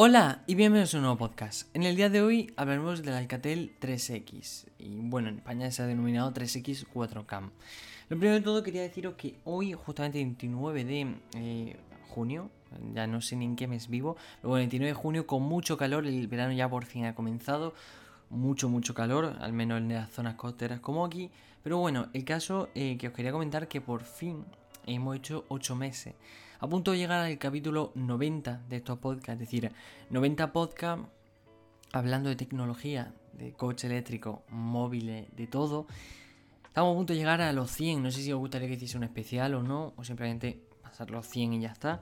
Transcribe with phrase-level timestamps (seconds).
[0.00, 1.74] Hola y bienvenidos a un nuevo podcast.
[1.74, 4.66] En el día de hoy hablaremos del Alcatel 3X.
[4.78, 7.50] Y bueno, en España se ha denominado 3X 4Cam.
[8.08, 11.76] Lo primero de todo quería deciros que hoy, justamente 29 de eh,
[12.10, 12.48] junio,
[12.94, 15.76] ya no sé ni en qué mes vivo, pero bueno, 29 de junio con mucho
[15.76, 17.74] calor, el verano ya por fin ha comenzado.
[18.30, 21.28] Mucho, mucho calor, al menos en las zonas costeras como aquí.
[21.64, 24.44] Pero bueno, el caso eh, que os quería comentar que por fin
[24.86, 26.14] hemos hecho 8 meses.
[26.60, 29.70] A punto de llegar al capítulo 90 de estos podcasts, es decir,
[30.10, 31.06] 90 podcasts
[31.92, 35.86] hablando de tecnología, de coche eléctrico, móviles, de todo.
[36.66, 38.02] Estamos a punto de llegar a los 100.
[38.02, 41.26] No sé si os gustaría que hiciese un especial o no, o simplemente pasar los
[41.28, 42.00] 100 y ya está.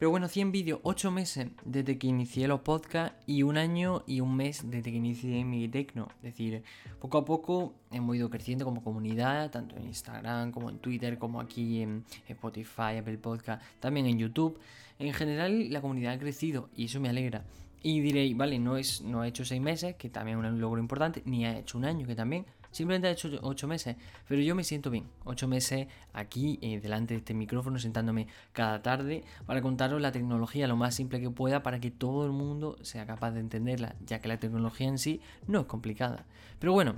[0.00, 4.20] Pero bueno, 100 vídeos, 8 meses desde que inicié los podcasts y un año y
[4.20, 6.08] un mes desde que inicié mi Tecno.
[6.16, 6.62] Es decir,
[6.98, 11.38] poco a poco hemos ido creciendo como comunidad, tanto en Instagram como en Twitter, como
[11.38, 14.58] aquí en Spotify, Apple Podcast, también en YouTube.
[14.98, 17.44] En general, la comunidad ha crecido y eso me alegra.
[17.82, 20.80] Y diréis, vale, no, es, no ha hecho 6 meses, que también es un logro
[20.80, 23.96] importante, ni ha hecho un año, que también Simplemente ha hecho 8 meses,
[24.28, 25.06] pero yo me siento bien.
[25.24, 30.68] 8 meses aquí, eh, delante de este micrófono, sentándome cada tarde para contaros la tecnología
[30.68, 34.20] lo más simple que pueda para que todo el mundo sea capaz de entenderla, ya
[34.20, 36.26] que la tecnología en sí no es complicada.
[36.58, 36.96] Pero bueno,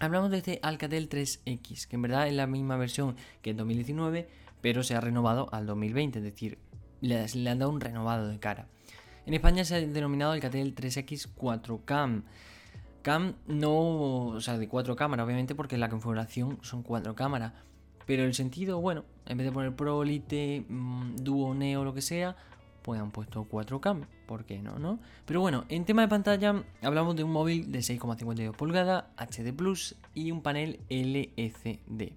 [0.00, 4.28] hablamos de este Alcatel 3X, que en verdad es la misma versión que en 2019,
[4.60, 6.58] pero se ha renovado al 2020, es decir,
[7.00, 8.66] le, le han dado un renovado de cara.
[9.26, 12.22] En España se ha denominado Alcatel 3X 4Cam.
[13.02, 17.52] Cam no, o sea, de cuatro cámaras, obviamente, porque la configuración son cuatro cámaras.
[18.06, 22.00] Pero el sentido, bueno, en vez de poner Pro, Lite, mm, Duo, Neo, lo que
[22.00, 22.36] sea,
[22.88, 24.98] pues han puesto 4 cam, ¿por qué no, no?
[25.26, 29.94] Pero bueno, en tema de pantalla hablamos de un móvil de 6,52 pulgadas, HD Plus
[30.14, 32.14] y un panel LCD.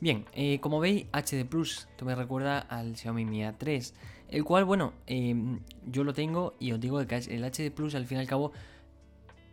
[0.00, 3.92] Bien, eh, como veis, HD Plus, esto me recuerda al Xiaomi Mi A3,
[4.30, 8.06] el cual, bueno, em, yo lo tengo y os digo que el HD Plus al
[8.06, 8.50] fin y al cabo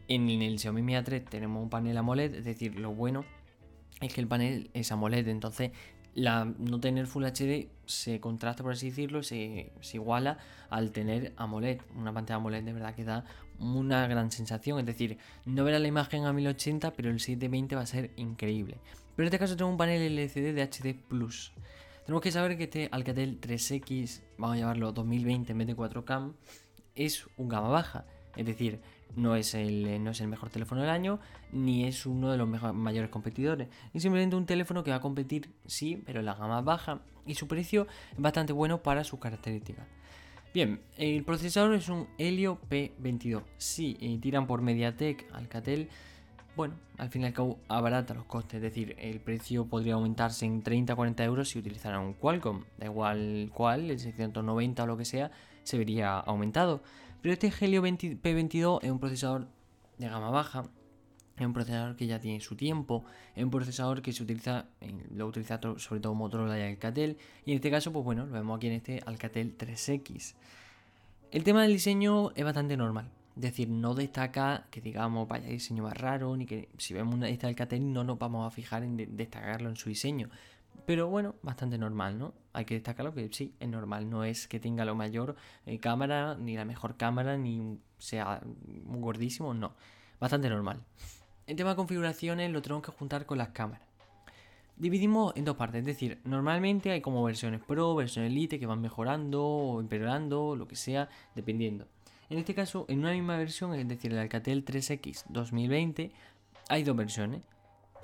[0.07, 3.25] en el Xiaomi Mi A3 tenemos un panel AMOLED, es decir, lo bueno
[4.01, 5.71] es que el panel es AMOLED, entonces
[6.15, 11.81] no tener Full HD se contrasta, por así decirlo, se, se, iguala al tener AMOLED.
[11.95, 13.25] Una pantalla AMOLED de verdad que da
[13.59, 17.81] una gran sensación, es decir, no verá la imagen a 1080, pero el 720 va
[17.81, 18.77] a ser increíble.
[19.15, 21.53] Pero en este caso tengo un panel LCD de HD Plus.
[22.05, 26.33] Tenemos que saber que este Alcatel 3X, vamos a llamarlo 2020 en vez de 4K,
[26.95, 28.05] es un gama baja.
[28.35, 28.79] Es decir,
[29.15, 31.19] no es el, no es el mejor teléfono del año,
[31.51, 33.67] ni es uno de los mayores competidores.
[33.93, 37.47] Es simplemente un teléfono que va a competir, sí, pero la gama baja y su
[37.47, 39.85] precio es bastante bueno para sus características.
[40.53, 43.43] Bien, el procesador es un Helio P22.
[43.57, 45.89] Sí, eh, tiran por MediaTek, Alcatel.
[46.55, 50.47] Bueno, al fin y al cabo abarata los costes, es decir, el precio podría aumentarse
[50.47, 52.63] en 30-40 euros si utilizaran un Qualcomm.
[52.79, 55.29] Da igual cuál, el 690 o lo que sea,
[55.63, 56.81] se vería aumentado.
[57.21, 59.47] Pero este Helio P22 es un procesador
[59.97, 60.63] de gama baja,
[61.37, 63.03] es un procesador que ya tiene su tiempo,
[63.35, 64.65] es un procesador que se utiliza,
[65.11, 68.57] lo utiliza sobre todo Motorola y Alcatel, y en este caso, pues bueno, lo vemos
[68.57, 70.35] aquí en este Alcatel 3X.
[71.31, 75.83] El tema del diseño es bastante normal, es decir, no destaca que digamos vaya diseño
[75.83, 79.69] más raro, ni que si vemos este Alcatel no nos vamos a fijar en destacarlo
[79.69, 80.29] en su diseño.
[80.85, 82.33] Pero bueno, bastante normal, ¿no?
[82.53, 84.09] Hay que destacarlo que sí, es normal.
[84.09, 88.41] No es que tenga la mayor eh, cámara, ni la mejor cámara, ni sea
[88.85, 89.73] muy gordísimo, no.
[90.19, 90.81] Bastante normal.
[91.45, 93.87] El tema de configuraciones lo tenemos que juntar con las cámaras.
[94.75, 98.79] Dividimos en dos partes, es decir, normalmente hay como versiones Pro, versiones Elite que van
[98.79, 101.87] mejorando o empeorando, lo que sea, dependiendo.
[102.29, 106.11] En este caso, en una misma versión, es decir, el Alcatel 3X 2020,
[106.69, 107.41] hay dos versiones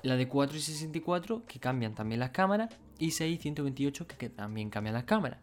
[0.04, 4.28] la de 4 y 64 que cambian también las cámaras y 6 y 128 que,
[4.28, 5.38] también cambian las cámaras.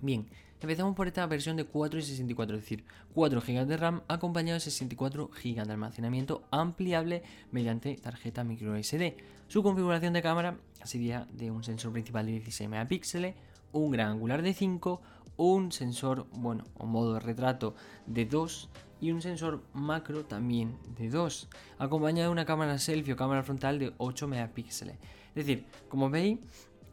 [0.00, 0.26] Bien,
[0.60, 4.54] empezamos por esta versión de 4 y 64, es decir, 4 GB de RAM acompañado
[4.54, 7.22] de 64 GB de almacenamiento ampliable
[7.52, 9.16] mediante tarjeta micro SD.
[9.48, 13.34] Su configuración de cámara sería de un sensor principal de 16 megapíxeles,
[13.72, 15.02] un gran angular de 5,
[15.36, 17.74] un sensor, bueno, o modo de retrato
[18.06, 18.68] de 2
[19.00, 23.78] y un sensor macro también de 2, acompañado de una cámara selfie o cámara frontal
[23.78, 24.96] de 8 megapíxeles.
[25.34, 26.38] Es decir, como veis,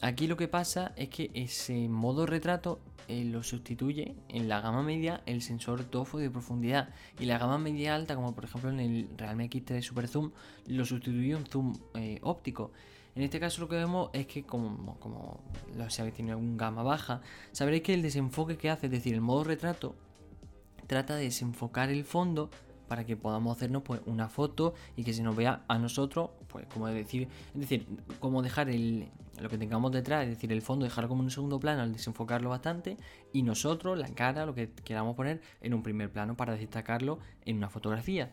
[0.01, 4.81] aquí lo que pasa es que ese modo retrato eh, lo sustituye en la gama
[4.81, 6.89] media el sensor TOFO de profundidad
[7.19, 10.31] y la gama media alta, como por ejemplo en el Realme X3 Super Zoom,
[10.67, 12.71] lo sustituye un zoom eh, óptico.
[13.15, 15.43] En este caso lo que vemos es que como, como
[15.75, 17.21] lo sabéis tiene un gama baja,
[17.51, 19.95] sabréis que el desenfoque que hace, es decir, el modo retrato,
[20.87, 22.49] trata de desenfocar el fondo
[22.87, 26.67] para que podamos hacernos pues, una foto y que se nos vea a nosotros pues
[26.67, 27.87] como decir, es decir,
[28.19, 29.09] como dejar el,
[29.41, 32.49] lo que tengamos detrás, es decir, el fondo, dejarlo como un segundo plano al desenfocarlo
[32.49, 32.97] bastante
[33.31, 37.57] y nosotros, la cara, lo que queramos poner en un primer plano para destacarlo en
[37.57, 38.31] una fotografía.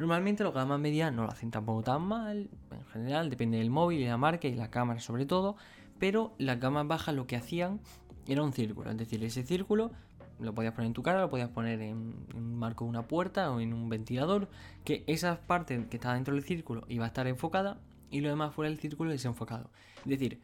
[0.00, 4.00] Normalmente los gamas medias no lo hacen tampoco tan mal, en general, depende del móvil
[4.00, 5.56] y la marca y la cámara sobre todo,
[5.98, 7.80] pero las gamas bajas lo que hacían
[8.26, 9.90] era un círculo, es decir, ese círculo
[10.38, 13.50] lo podías poner en tu cara, lo podías poner en, un marco de una puerta
[13.50, 14.48] o en un ventilador,
[14.84, 17.76] que esa parte que está dentro del círculo iba a estar enfocada
[18.10, 19.68] y lo demás fuera del círculo desenfocado.
[19.98, 20.40] Es decir,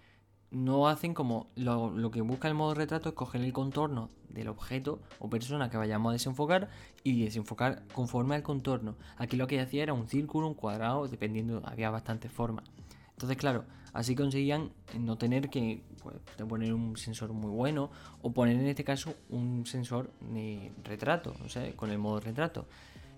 [0.50, 5.00] no hacen como lo, que busca el modo retrato es coger el contorno del objeto
[5.18, 6.68] o persona que vayamos a desenfocar
[7.02, 8.96] y desenfocar conforme al contorno.
[9.16, 12.64] Aquí lo que hacía era un círculo, un cuadrado, dependiendo, había bastantes formas.
[13.12, 16.16] Entonces, claro, así conseguían no tener que pues,
[16.46, 17.90] poner un sensor muy bueno
[18.22, 22.66] o poner en este caso un sensor de retrato, o sea, con el modo retrato.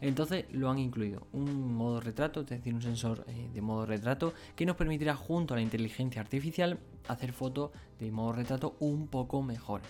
[0.01, 4.33] Entonces lo han incluido, un modo retrato, es decir, un sensor eh, de modo retrato
[4.55, 6.79] que nos permitirá junto a la inteligencia artificial
[7.09, 9.81] hacer fotos de modo retrato un poco mejor.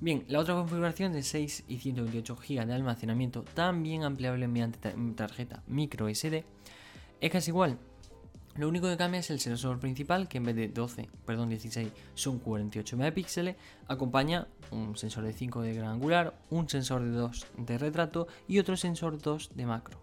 [0.00, 5.62] Bien, la otra configuración de 6 y 128 GB de almacenamiento, también ampliable mediante tarjeta
[5.66, 6.44] micro SD,
[7.20, 7.78] es casi igual,
[8.56, 11.90] lo único que cambia es el sensor principal, que en vez de 12, perdón, 16,
[12.14, 13.56] son 48 megapíxeles,
[13.88, 18.58] acompaña un sensor de 5 de gran angular, un sensor de 2 de retrato y
[18.58, 20.02] otro sensor 2 de macro.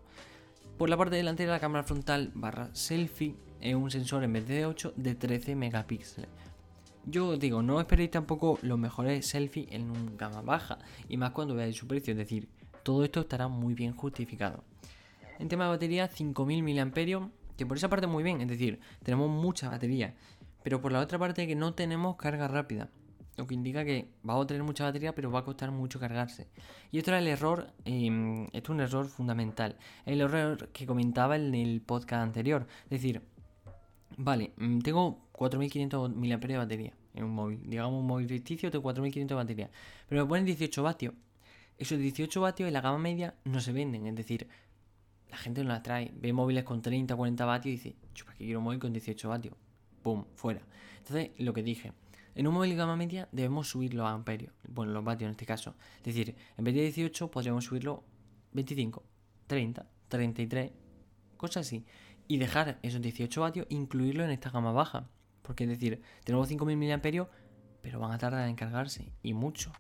[0.80, 4.66] Por la parte delantera la cámara frontal barra selfie es un sensor en vez de
[4.66, 6.30] 8 de 13 megapíxeles.
[7.06, 11.54] Yo digo, no esperéis tampoco los mejores selfies en un gama baja, y más cuando
[11.56, 12.50] veáis su precio, es decir,
[12.82, 14.64] todo esto estará muy bien justificado.
[15.38, 17.30] En tema de batería, 5000 mAh
[17.60, 20.16] que por esa parte muy bien, es decir, tenemos mucha batería.
[20.64, 22.90] Pero por la otra parte que no tenemos carga rápida.
[23.36, 26.48] Lo que indica que vamos a tener mucha batería, pero va a costar mucho cargarse.
[26.92, 29.78] Y esto era el error, em, esto es un error fundamental.
[30.06, 32.66] El error que comentaba en el podcast anterior.
[32.86, 33.22] Es decir,
[34.18, 37.62] vale, mm, tengo 4500 mAh de batería en un móvil.
[37.70, 39.70] Digamos un móvil ficticio, tengo 4500 de batería.
[40.08, 41.14] Pero me ponen 18 vatios.
[41.78, 44.08] Esos 18 vatios en la gama media no se venden.
[44.08, 44.48] Es decir,
[45.30, 46.12] la gente no la trae.
[46.16, 49.30] Ve móviles con 30, 40 vatios y dice, chupa, que quiero un móvil con 18
[49.30, 49.56] vatios.
[50.02, 50.62] Pum, fuera.
[50.98, 51.94] Entonces, lo que dije,
[52.36, 55.46] en un móvil de gama media debemos subir los amperios, bueno, los vatios en este
[55.46, 55.76] caso.
[55.98, 58.04] Es decir, en vez de 18 podríamos subirlo
[58.54, 59.04] 25,
[59.48, 60.72] 30, 33,
[61.38, 61.86] cosas así.
[62.28, 65.10] Y dejar esos 18 vatios, incluirlo en esta gama baja.
[65.42, 67.02] Porque es decir, tenemos 5000 mAh,
[67.82, 69.72] pero van a tardar en cargarse, y mucho.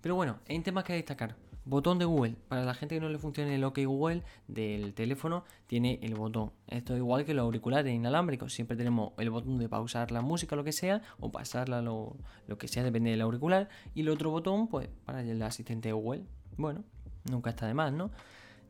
[0.00, 1.36] Pero bueno, hay temas que destacar.
[1.68, 2.34] Botón de Google.
[2.48, 6.50] Para la gente que no le funcione el OK Google del teléfono, tiene el botón.
[6.66, 8.54] Esto es igual que los auriculares inalámbricos.
[8.54, 12.16] Siempre tenemos el botón de pausar la música, lo que sea, o pasarla lo,
[12.46, 13.68] lo que sea, depende del auricular.
[13.94, 16.24] Y el otro botón, pues, para el asistente de Google.
[16.56, 16.84] Bueno,
[17.30, 18.10] nunca está de más, ¿no?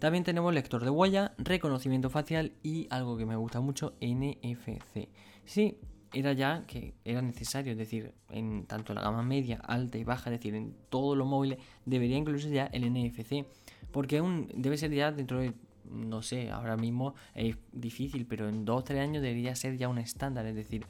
[0.01, 5.09] También tenemos lector de huella, reconocimiento facial y algo que me gusta mucho, NFC.
[5.45, 5.79] Sí,
[6.13, 10.31] era ya que era necesario, es decir, en tanto la gama media, alta y baja,
[10.31, 13.47] es decir, en todos los móviles debería incluirse ya el NFC,
[13.93, 14.23] porque
[14.55, 15.53] debe ser ya dentro de,
[15.91, 20.47] no sé, ahora mismo es difícil, pero en 2-3 años debería ser ya un estándar,
[20.47, 20.87] es decir,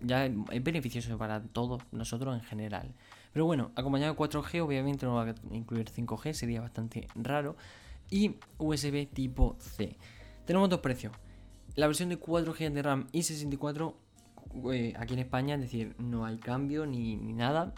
[0.00, 2.94] ya es beneficioso para todos nosotros en general.
[3.32, 7.56] Pero bueno, acompañado de 4G, obviamente no va a incluir 5G, sería bastante raro,
[8.10, 9.96] y USB tipo C.
[10.46, 11.12] Tenemos dos precios.
[11.74, 13.96] La versión de 4G de RAM y 64
[14.72, 17.74] eh, aquí en España, es decir, no hay cambio ni, nada,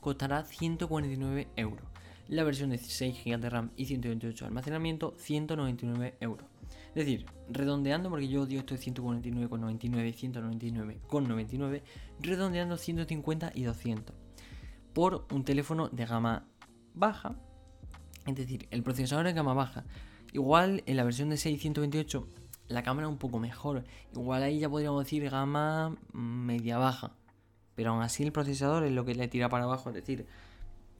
[0.00, 1.84] costará 149 euros.
[2.28, 6.46] La versión de 16 GB de RAM y 128 de almacenamiento, 199 euros.
[6.88, 11.82] Es decir, redondeando, porque yo odio esto de 149,99, 199,99,
[12.20, 14.14] redondeando 150 y 200.
[14.92, 16.46] Por un teléfono de gama
[16.94, 17.36] baja,
[18.26, 19.84] es decir, el procesador de gama baja.
[20.32, 22.28] Igual en la versión de 628
[22.68, 23.84] la cámara un poco mejor.
[24.14, 27.12] Igual ahí ya podríamos decir gama media baja.
[27.74, 29.90] Pero aún así el procesador es lo que le tira para abajo.
[29.90, 30.26] Es decir,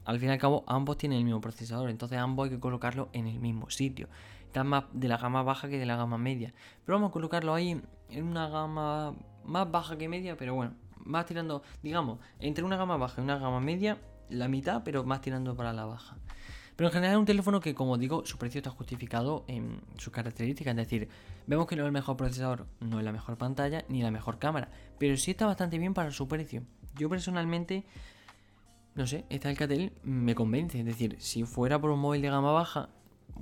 [0.04, 1.90] al fin y al cabo ambos tienen el mismo procesador.
[1.90, 4.08] Entonces ambos hay que colocarlo en el mismo sitio.
[4.46, 6.54] Está más de la gama baja que de la gama media.
[6.84, 10.37] Pero vamos a colocarlo ahí en una gama más baja que media.
[10.37, 13.98] Pero bueno, más tirando, digamos, entre una gama baja y una gama media,
[14.30, 16.16] la mitad, pero más tirando para la baja.
[16.78, 20.12] Pero en general es un teléfono que, como digo, su precio está justificado en sus
[20.12, 20.70] características.
[20.70, 21.08] Es decir,
[21.49, 24.38] vemos que no es el mejor procesador, no es la mejor pantalla, ni la mejor
[24.38, 24.70] cámara.
[24.97, 26.62] Pero sí está bastante bien para su precio.
[26.97, 27.85] Yo personalmente,
[28.94, 30.78] no sé, esta Alcatel me convence.
[30.78, 32.90] Es decir, si fuera por un móvil de gama baja,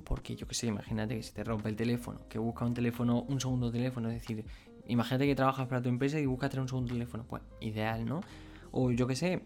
[0.04, 3.20] porque yo que sé, imagínate que se te rompe el teléfono, que busca un teléfono,
[3.28, 4.46] un segundo teléfono, es decir,
[4.88, 8.22] imagínate que trabajas para tu empresa y buscas tener un segundo teléfono, pues ideal, ¿no?
[8.70, 9.42] O yo que sé,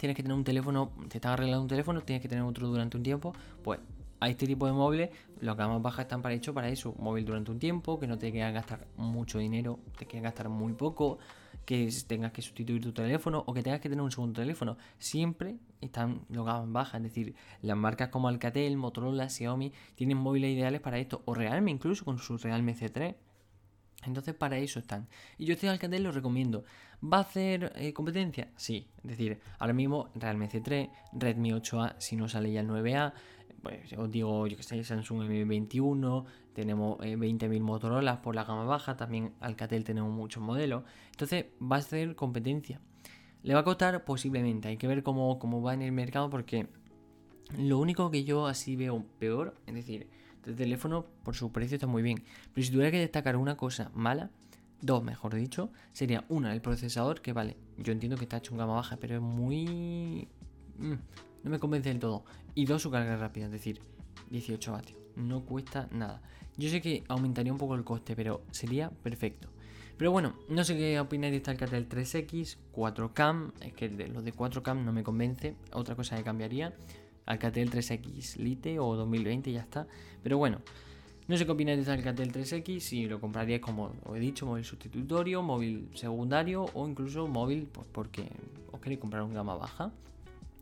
[0.00, 2.96] tienes que tener un teléfono, te estás arreglando un teléfono, tienes que tener otro durante
[2.96, 3.78] un tiempo, pues
[4.18, 6.94] a este tipo de móviles, los gamas bajas están para hecho para eso.
[6.98, 10.72] Móvil durante un tiempo, que no te quieras gastar mucho dinero, te quieras gastar muy
[10.72, 11.18] poco,
[11.64, 14.76] que tengas que sustituir tu teléfono o que tengas que tener un segundo teléfono.
[14.98, 16.96] Siempre están los gamas bajas.
[16.96, 21.22] Es decir, las marcas como Alcatel, Motorola, Xiaomi tienen móviles ideales para esto.
[21.26, 23.16] O Realme incluso con su Realme C3.
[24.02, 25.08] Entonces para eso están.
[25.38, 26.64] Y yo este Alcatel lo recomiendo.
[27.02, 28.48] ¿Va a hacer eh, competencia?
[28.56, 28.88] Sí.
[29.02, 33.12] Es decir, ahora mismo Realme C3, Redmi 8A si no sale ya el 9A.
[33.62, 38.64] Pues os digo, yo que sé, Samsung M21, tenemos 20.000 eh, Motorola por la gama
[38.64, 40.84] baja, también Alcatel tenemos muchos modelos.
[41.10, 42.80] Entonces va a ser competencia.
[43.42, 44.04] ¿Le va a costar?
[44.04, 44.68] Posiblemente.
[44.68, 46.68] Hay que ver cómo, cómo va en el mercado porque
[47.58, 50.08] lo único que yo así veo peor, es decir,
[50.46, 52.22] el teléfono por su precio está muy bien.
[52.54, 54.30] Pero si tuviera que destacar una cosa mala,
[54.80, 58.58] dos mejor dicho, sería una, el procesador, que vale, yo entiendo que está hecho en
[58.58, 60.28] gama baja, pero es muy...
[60.78, 60.94] Mm,
[61.44, 62.24] no me convence del todo.
[62.54, 63.80] Y dos, su carga rápida, es decir,
[64.30, 64.98] 18 vatios.
[65.16, 66.22] No cuesta nada.
[66.56, 69.48] Yo sé que aumentaría un poco el coste, pero sería perfecto.
[69.96, 74.32] Pero bueno, no sé qué opináis de este Alcatel 3X, 4Cam, es que los de
[74.32, 76.74] 4Cam no me convence, otra cosa que cambiaría.
[77.26, 79.86] Alcatel 3X Lite o 2020 ya está.
[80.22, 80.60] Pero bueno,
[81.28, 84.46] no sé qué opináis de este Alcatel 3X, si lo compraríais como os he dicho,
[84.46, 88.28] móvil sustitutorio, móvil secundario o incluso móvil pues porque
[88.72, 89.92] os queréis comprar un gama baja.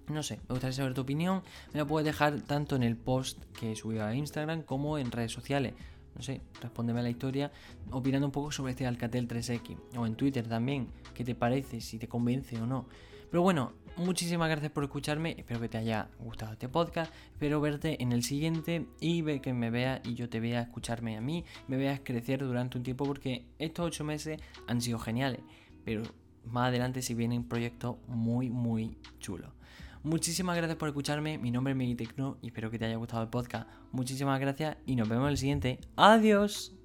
[0.08, 1.42] No sé, me gustaría saber tu opinión.
[1.72, 5.32] Me la puedes dejar tanto en el post que subido a Instagram como en redes
[5.32, 5.74] sociales.
[6.14, 7.52] No sé, respóndeme a la historia
[7.90, 9.76] opinando un poco sobre este Alcatel 3X.
[9.96, 12.86] O en Twitter también, qué te parece, si te convence o no.
[13.30, 15.34] Pero bueno, muchísimas gracias por escucharme.
[15.38, 17.12] Espero que te haya gustado este podcast.
[17.32, 21.20] Espero verte en el siguiente y que me veas y yo te vea escucharme a
[21.20, 21.44] mí.
[21.66, 25.40] Me veas crecer durante un tiempo porque estos ocho meses han sido geniales.
[25.84, 26.02] Pero
[26.44, 29.50] más adelante si vienen proyectos muy, muy chulos.
[30.02, 31.38] Muchísimas gracias por escucharme.
[31.38, 33.68] Mi nombre es Tecno y espero que te haya gustado el podcast.
[33.92, 35.80] Muchísimas gracias y nos vemos en el siguiente.
[35.96, 36.77] Adiós.